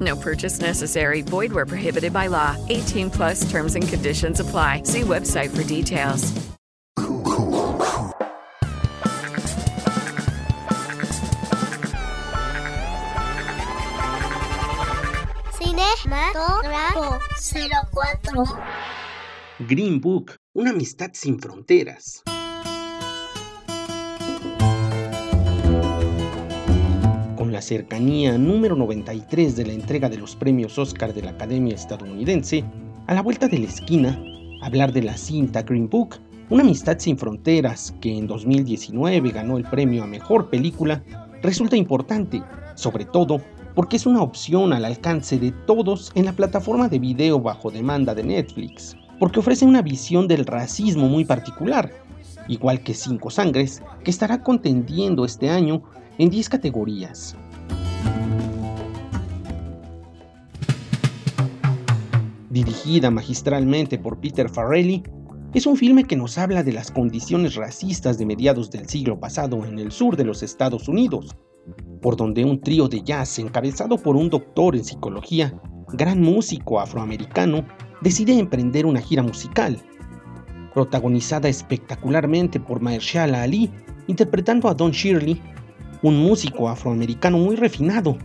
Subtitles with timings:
[0.00, 1.22] No purchase necessary.
[1.22, 2.56] Void where prohibited by law.
[2.68, 4.82] 18 plus terms and conditions apply.
[4.82, 6.32] See website for details.
[15.58, 18.58] Cinematógrafo 04
[19.66, 22.22] Green Book, una amistad sin fronteras.
[27.56, 32.62] La cercanía número 93 de la entrega de los premios Oscar de la Academia estadounidense,
[33.06, 34.22] a la vuelta de la esquina,
[34.60, 36.16] hablar de la cinta Green Book,
[36.50, 41.02] una amistad sin fronteras que en 2019 ganó el premio a Mejor Película,
[41.40, 42.42] resulta importante,
[42.74, 43.40] sobre todo
[43.74, 48.14] porque es una opción al alcance de todos en la plataforma de video bajo demanda
[48.14, 51.90] de Netflix, porque ofrece una visión del racismo muy particular,
[52.48, 55.82] igual que Cinco Sangres, que estará contendiendo este año
[56.18, 57.34] en 10 categorías.
[62.56, 65.02] Dirigida magistralmente por Peter Farrelly,
[65.52, 69.66] es un filme que nos habla de las condiciones racistas de mediados del siglo pasado
[69.66, 71.36] en el sur de los Estados Unidos,
[72.00, 75.52] por donde un trío de jazz encabezado por un doctor en psicología,
[75.92, 77.62] gran músico afroamericano,
[78.00, 79.78] decide emprender una gira musical,
[80.72, 83.70] protagonizada espectacularmente por Mahershala Ali,
[84.06, 85.42] interpretando a Don Shirley,
[86.00, 88.16] un músico afroamericano muy refinado,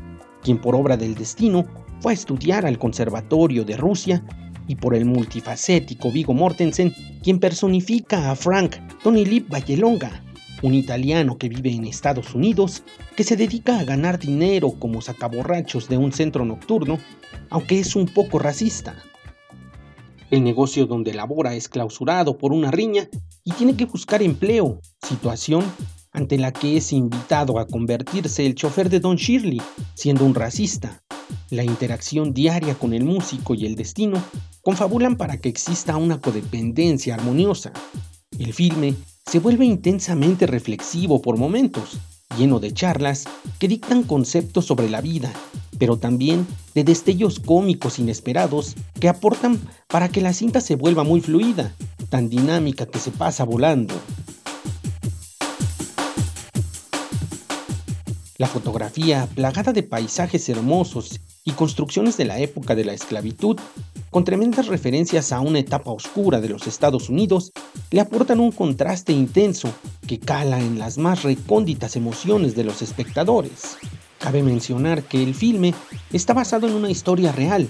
[0.42, 1.66] quien por obra del destino
[2.02, 4.24] fue a estudiar al Conservatorio de Rusia
[4.68, 10.24] y por el multifacético Vigo Mortensen, quien personifica a Frank Tony Lip Vallelonga,
[10.64, 12.84] un italiano que vive en Estados Unidos,
[13.16, 16.98] que se dedica a ganar dinero como sacaborrachos de un centro nocturno,
[17.50, 18.96] aunque es un poco racista.
[20.32, 23.10] El negocio donde labora es clausurado por una riña
[23.44, 25.64] y tiene que buscar empleo, situación
[26.14, 29.62] ante la que es invitado a convertirse el chofer de Don Shirley,
[29.94, 31.02] siendo un racista.
[31.50, 34.24] La interacción diaria con el músico y el destino
[34.62, 37.72] confabulan para que exista una codependencia armoniosa.
[38.38, 41.98] El filme se vuelve intensamente reflexivo por momentos,
[42.38, 43.26] lleno de charlas
[43.60, 45.34] que dictan conceptos sobre la vida,
[45.78, 51.22] pero también de destellos cómicos inesperados que aportan para que la cinta se vuelva muy
[51.22, 51.74] fluida,
[52.10, 53.94] tan dinámica que se pasa volando.
[58.42, 63.56] La fotografía, plagada de paisajes hermosos y construcciones de la época de la esclavitud,
[64.10, 67.52] con tremendas referencias a una etapa oscura de los Estados Unidos,
[67.92, 69.72] le aportan un contraste intenso
[70.08, 73.78] que cala en las más recónditas emociones de los espectadores.
[74.18, 75.76] Cabe mencionar que el filme
[76.12, 77.70] está basado en una historia real,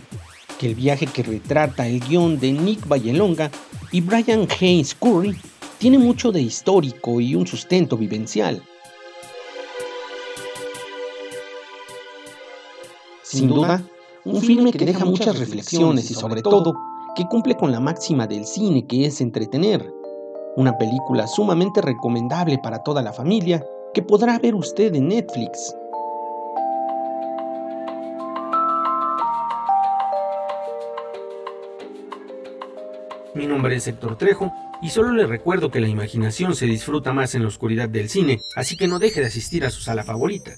[0.58, 3.52] que el viaje que retrata el guion de Nick Vallelonga
[3.92, 5.36] y Brian Haynes Curry
[5.80, 8.64] tiene mucho de histórico y un sustento vivencial.
[13.32, 13.82] Sin duda,
[14.26, 16.74] un filme que deja muchas reflexiones y sobre todo
[17.16, 19.90] que cumple con la máxima del cine que es entretener.
[20.58, 25.74] Una película sumamente recomendable para toda la familia que podrá ver usted en Netflix.
[33.34, 37.34] Mi nombre es Héctor Trejo y solo le recuerdo que la imaginación se disfruta más
[37.34, 40.52] en la oscuridad del cine, así que no deje de asistir a su sala favorita.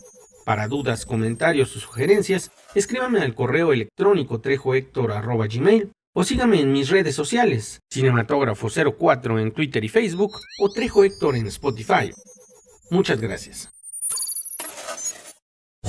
[0.45, 7.15] Para dudas, comentarios o sugerencias, escríbame al correo electrónico trejohector.gmail o sígame en mis redes
[7.15, 12.11] sociales, Cinematógrafo04 en Twitter y Facebook o Trejo Héctor en Spotify.
[12.91, 13.69] Muchas gracias.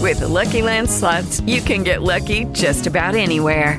[0.00, 0.88] With Lucky Land
[1.46, 3.78] you can get lucky just about anywhere.